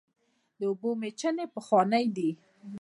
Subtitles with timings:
[0.57, 2.29] د اوبو میچنې پخوانۍ دي.